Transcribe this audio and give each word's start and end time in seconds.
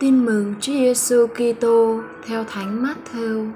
Tin 0.00 0.24
mừng 0.24 0.54
Chúa 0.60 0.72
Giêsu 0.72 1.26
Kitô 1.26 2.00
theo 2.26 2.44
Thánh 2.44 2.84
Matthew. 2.84 3.50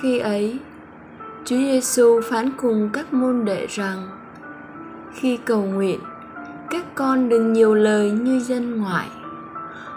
Khi 0.00 0.18
ấy, 0.18 0.58
Chúa 1.44 1.56
Giêsu 1.56 2.20
phán 2.30 2.50
cùng 2.56 2.90
các 2.92 3.14
môn 3.14 3.44
đệ 3.44 3.66
rằng: 3.66 4.08
Khi 5.14 5.36
cầu 5.36 5.62
nguyện, 5.62 6.00
các 6.70 6.84
con 6.94 7.28
đừng 7.28 7.52
nhiều 7.52 7.74
lời 7.74 8.10
như 8.10 8.40
dân 8.40 8.80
ngoại. 8.80 9.08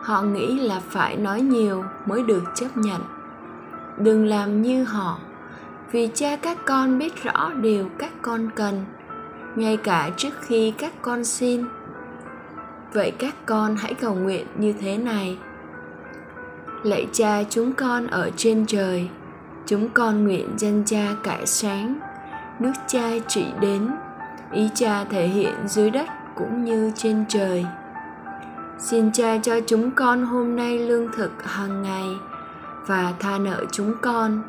Họ 0.02 0.22
nghĩ 0.22 0.60
là 0.60 0.82
phải 0.89 1.18
nói 1.18 1.42
nhiều 1.42 1.84
mới 2.05 2.23
được 2.23 2.44
chấp 2.55 2.78
nhận. 2.78 3.02
Đừng 3.98 4.26
làm 4.26 4.62
như 4.62 4.84
họ, 4.84 5.18
vì 5.92 6.10
cha 6.14 6.36
các 6.36 6.58
con 6.66 7.00
biết 7.00 7.23
rõ 7.23 7.52
điều 7.62 7.89
các 7.98 8.12
con 8.22 8.50
cần, 8.55 8.86
ngay 9.55 9.78
cả 9.78 10.09
trước 10.17 10.34
khi 10.42 10.73
các 10.78 10.94
con 11.02 11.26
xin 11.26 11.66
vậy 12.94 13.12
các 13.12 13.36
con 13.45 13.76
hãy 13.76 13.94
cầu 13.94 14.16
nguyện 14.16 14.48
như 14.58 14.73
thế 14.73 14.98
này. 14.98 15.38
Lạy 16.84 17.08
cha 17.12 17.44
chúng 17.50 17.73
con 17.73 18.08
ở 18.08 18.30
trên 18.38 18.66
trời, 18.66 19.09
chúng 19.66 19.90
con 19.90 20.23
nguyện 20.23 20.50
danh 20.58 20.84
cha 20.86 21.08
cải 21.23 21.45
sáng. 21.45 22.00
Nước 22.59 22.72
cha 22.88 23.09
trị 23.27 23.45
đến, 23.62 23.90
ý 24.52 24.70
cha 24.76 25.04
thể 25.04 25.27
hiện 25.27 25.54
dưới 25.67 25.90
đất 25.90 26.08
cũng 26.36 26.64
như 26.64 26.91
trên 26.95 27.26
trời. 27.30 27.66
Xin 28.80 29.12
cha 29.12 29.38
cho 29.38 29.59
chúng 29.67 29.92
con 29.92 30.26
hôm 30.26 30.55
nay 30.55 30.80
lương 30.80 31.12
thực 31.12 31.31
hàng 31.44 31.81
ngày 31.81 32.08
và 32.88 33.14
tha 33.20 33.38
nợ 33.38 33.66
chúng 33.72 33.94
con, 34.02 34.42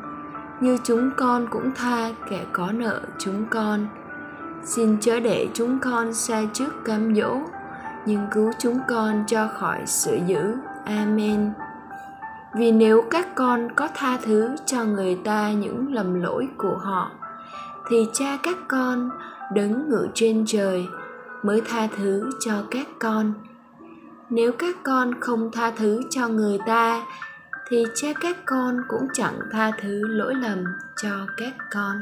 như 0.59 0.77
chúng 0.83 1.09
con 1.17 1.47
cũng 1.49 1.71
tha 1.75 2.09
kẻ 2.29 2.45
có 2.51 2.71
nợ 2.71 3.01
chúng 3.19 3.45
con. 3.49 3.87
Xin 4.63 4.97
chớ 5.01 5.19
để 5.19 5.47
chúng 5.53 5.79
con 5.79 6.13
xa 6.13 6.41
trước 6.53 6.85
cám 6.85 7.15
dỗ 7.15 7.39
nhưng 8.05 8.27
cứu 8.31 8.51
chúng 8.59 8.79
con 8.87 9.23
cho 9.27 9.47
khỏi 9.47 9.79
sự 9.85 10.19
dữ. 10.27 10.55
Amen. 10.85 11.53
Vì 12.55 12.71
nếu 12.71 13.03
các 13.11 13.35
con 13.35 13.67
có 13.75 13.87
tha 13.95 14.17
thứ 14.23 14.55
cho 14.65 14.83
người 14.83 15.19
ta 15.23 15.51
những 15.51 15.93
lầm 15.93 16.21
lỗi 16.21 16.47
của 16.57 16.77
họ, 16.77 17.11
thì 17.89 18.07
cha 18.13 18.37
các 18.43 18.57
con 18.67 19.09
đứng 19.53 19.89
ngự 19.89 20.07
trên 20.13 20.43
trời 20.47 20.87
mới 21.43 21.61
tha 21.69 21.87
thứ 21.97 22.29
cho 22.39 22.53
các 22.71 22.87
con. 22.99 23.33
Nếu 24.29 24.51
các 24.51 24.75
con 24.83 25.21
không 25.21 25.51
tha 25.51 25.71
thứ 25.77 26.01
cho 26.09 26.27
người 26.27 26.59
ta, 26.67 27.01
thì 27.67 27.83
cha 27.95 28.07
các 28.21 28.37
con 28.45 28.77
cũng 28.87 29.07
chẳng 29.13 29.39
tha 29.51 29.71
thứ 29.81 30.07
lỗi 30.07 30.35
lầm 30.35 30.63
cho 31.01 31.27
các 31.37 31.53
con. 31.71 31.97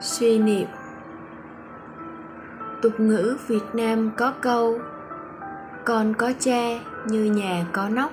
Suy 0.00 0.38
niệm. 0.38 0.66
Tục 2.82 3.00
ngữ 3.00 3.36
việt 3.46 3.64
nam 3.72 4.10
có 4.16 4.32
câu, 4.40 4.78
con 5.84 6.14
có 6.14 6.32
cha 6.38 6.80
như 7.06 7.24
nhà 7.24 7.66
có 7.72 7.88
nóc. 7.88 8.10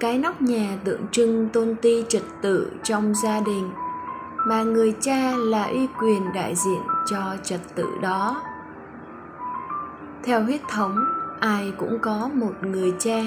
Cái 0.00 0.18
nóc 0.18 0.42
nhà 0.42 0.78
tượng 0.84 1.06
trưng 1.10 1.48
tôn 1.48 1.74
ti 1.82 2.04
trật 2.08 2.22
tự 2.42 2.70
trong 2.82 3.14
gia 3.14 3.40
đình 3.40 3.70
mà 4.46 4.62
người 4.62 4.94
cha 5.00 5.32
là 5.36 5.64
uy 5.64 5.86
quyền 6.00 6.32
đại 6.32 6.54
diện 6.54 6.82
cho 7.10 7.36
trật 7.42 7.60
tự 7.74 7.86
đó. 8.02 8.42
Theo 10.24 10.42
huyết 10.42 10.60
thống, 10.70 10.96
ai 11.40 11.72
cũng 11.76 11.98
có 11.98 12.30
một 12.34 12.52
người 12.62 12.94
cha. 12.98 13.20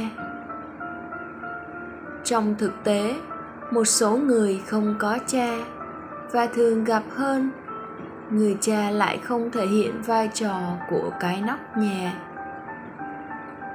Trong 2.23 2.55
thực 2.57 2.83
tế, 2.83 3.15
một 3.71 3.85
số 3.85 4.17
người 4.17 4.61
không 4.67 4.95
có 4.99 5.17
cha 5.27 5.57
và 6.31 6.47
thường 6.47 6.83
gặp 6.83 7.03
hơn. 7.09 7.51
Người 8.29 8.57
cha 8.61 8.89
lại 8.89 9.17
không 9.17 9.51
thể 9.51 9.65
hiện 9.65 10.01
vai 10.01 10.29
trò 10.33 10.59
của 10.89 11.11
cái 11.19 11.41
nóc 11.41 11.77
nhà. 11.77 12.13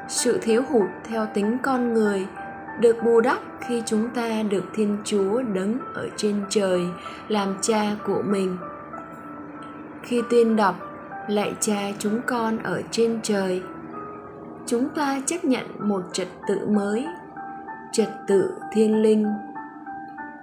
Sự 0.09 0.39
thiếu 0.43 0.63
hụt 0.69 0.89
theo 1.05 1.27
tính 1.35 1.59
con 1.63 1.95
người 1.95 2.27
được 2.81 2.97
bù 3.05 3.21
đắp 3.21 3.39
khi 3.61 3.83
chúng 3.87 4.09
ta 4.09 4.43
được 4.51 4.65
thiên 4.75 4.99
chúa 5.05 5.43
đứng 5.43 5.79
ở 5.95 6.09
trên 6.17 6.45
trời 6.49 6.81
làm 7.29 7.55
cha 7.61 7.97
của 8.07 8.23
mình. 8.27 8.57
Khi 10.03 10.23
tuyên 10.31 10.57
đọc, 10.57 10.77
lạy 11.29 11.55
cha 11.61 11.81
chúng 11.99 12.21
con 12.27 12.59
ở 12.59 12.83
trên 12.91 13.21
trời, 13.23 13.63
chúng 14.67 14.89
ta 14.89 15.21
chấp 15.27 15.45
nhận 15.45 15.67
một 15.79 16.03
trật 16.13 16.29
tự 16.49 16.67
mới, 16.69 17.07
trật 17.93 18.09
tự 18.29 18.55
thiên 18.73 19.03
linh 19.03 19.27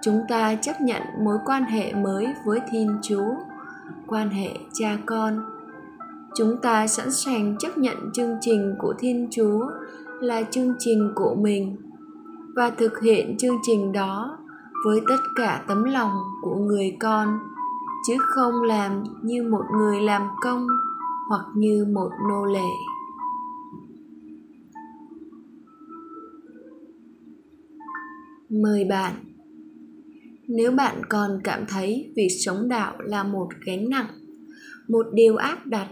chúng 0.03 0.21
ta 0.29 0.55
chấp 0.55 0.81
nhận 0.81 1.01
mối 1.19 1.37
quan 1.45 1.63
hệ 1.63 1.93
mới 1.93 2.27
với 2.45 2.59
thiên 2.71 2.97
chúa, 3.01 3.33
quan 4.07 4.29
hệ 4.29 4.49
cha 4.73 4.97
con. 5.05 5.45
Chúng 6.35 6.57
ta 6.61 6.87
sẵn 6.87 7.11
sàng 7.11 7.55
chấp 7.59 7.77
nhận 7.77 7.97
chương 8.13 8.37
trình 8.41 8.75
của 8.79 8.93
thiên 8.99 9.27
chúa 9.31 9.67
là 10.19 10.43
chương 10.43 10.73
trình 10.79 11.11
của 11.15 11.35
mình 11.35 11.77
và 12.55 12.69
thực 12.69 13.01
hiện 13.01 13.37
chương 13.37 13.55
trình 13.63 13.91
đó 13.91 14.37
với 14.85 15.01
tất 15.09 15.19
cả 15.35 15.63
tấm 15.67 15.83
lòng 15.83 16.11
của 16.41 16.55
người 16.55 16.97
con, 16.99 17.39
chứ 18.07 18.13
không 18.19 18.63
làm 18.63 19.03
như 19.21 19.43
một 19.43 19.63
người 19.77 20.01
làm 20.01 20.21
công 20.43 20.67
hoặc 21.29 21.45
như 21.55 21.85
một 21.93 22.09
nô 22.29 22.45
lệ. 22.45 22.69
Mời 28.49 28.85
bạn 28.89 29.32
nếu 30.55 30.71
bạn 30.71 31.01
còn 31.09 31.41
cảm 31.43 31.65
thấy 31.69 32.13
việc 32.15 32.29
sống 32.45 32.69
đạo 32.69 32.93
là 32.99 33.23
một 33.23 33.47
gánh 33.65 33.89
nặng, 33.89 34.07
một 34.87 35.05
điều 35.13 35.35
áp 35.35 35.65
đặt, 35.65 35.87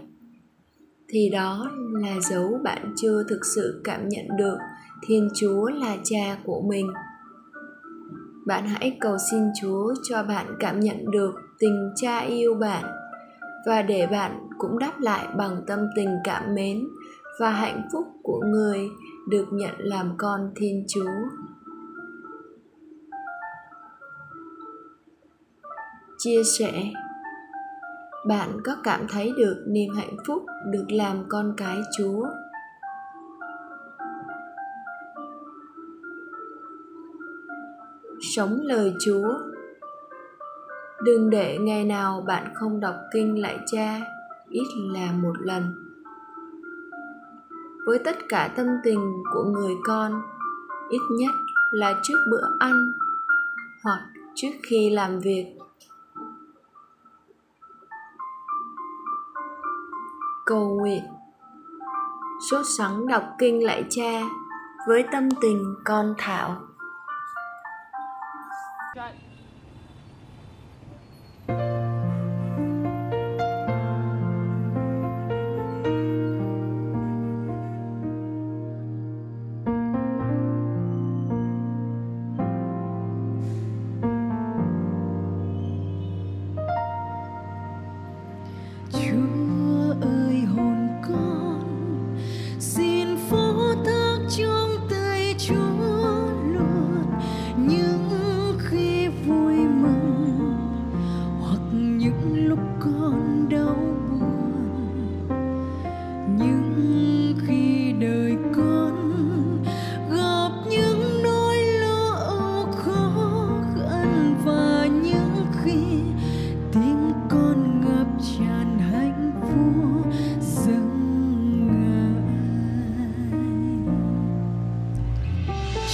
thì 1.09 1.29
đó 1.29 1.71
là 1.93 2.19
dấu 2.29 2.59
bạn 2.63 2.93
chưa 2.97 3.23
thực 3.29 3.39
sự 3.55 3.81
cảm 3.83 4.09
nhận 4.09 4.25
được 4.37 4.57
thiên 5.07 5.29
chúa 5.35 5.69
là 5.69 5.97
cha 6.03 6.37
của 6.45 6.61
mình. 6.61 6.87
Bạn 8.45 8.67
hãy 8.67 8.97
cầu 8.99 9.17
xin 9.31 9.43
chúa 9.61 9.93
cho 10.09 10.23
bạn 10.23 10.55
cảm 10.59 10.79
nhận 10.79 11.11
được 11.11 11.31
tình 11.59 11.91
cha 11.95 12.19
yêu 12.19 12.53
bạn 12.53 12.83
và 13.65 13.81
để 13.81 14.07
bạn 14.07 14.47
cũng 14.57 14.79
đáp 14.79 14.99
lại 14.99 15.27
bằng 15.37 15.61
tâm 15.67 15.79
tình 15.95 16.09
cảm 16.23 16.55
mến 16.55 16.87
và 17.39 17.49
hạnh 17.49 17.81
phúc 17.93 18.07
của 18.23 18.39
người 18.45 18.79
được 19.29 19.45
nhận 19.51 19.75
làm 19.77 20.13
con 20.17 20.51
thiên 20.55 20.85
chúa. 20.87 21.11
Chia 26.23 26.43
sẻ. 26.43 26.71
Bạn 28.27 28.49
có 28.63 28.75
cảm 28.83 29.07
thấy 29.09 29.33
được 29.37 29.63
niềm 29.67 29.93
hạnh 29.95 30.15
phúc 30.27 30.45
được 30.71 30.85
làm 30.89 31.23
con 31.29 31.53
cái 31.57 31.81
chúa? 31.97 32.25
Sống 38.21 38.59
lời 38.61 38.93
chúa. 39.05 39.39
Đừng 41.03 41.29
để 41.29 41.57
ngày 41.57 41.85
nào 41.85 42.23
bạn 42.27 42.51
không 42.53 42.79
đọc 42.79 42.95
kinh 43.13 43.41
lại 43.41 43.59
cha, 43.65 43.99
ít 44.49 44.67
là 44.93 45.11
một 45.11 45.33
lần. 45.39 45.63
Với 47.85 47.99
tất 47.99 48.15
cả 48.29 48.53
tâm 48.55 48.67
tình 48.83 49.13
của 49.33 49.43
người 49.43 49.73
con, 49.83 50.21
ít 50.89 51.01
nhất 51.11 51.33
là 51.71 51.99
trước 52.03 52.17
bữa 52.31 52.47
ăn 52.59 52.91
hoặc 53.83 54.01
trước 54.35 54.51
khi 54.63 54.89
làm 54.89 55.19
việc. 55.19 55.60
Cầu 60.45 60.69
nguyện. 60.69 61.03
Sốt 62.51 62.65
sắng 62.77 63.07
đọc 63.07 63.23
kinh 63.39 63.65
lại 63.65 63.83
cha 63.89 64.21
với 64.87 65.05
tâm 65.11 65.29
tình 65.41 65.75
con 65.85 66.13
thảo. 66.17 66.55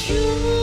you. 0.10 0.57